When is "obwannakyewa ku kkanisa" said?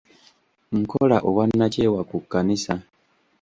1.27-2.73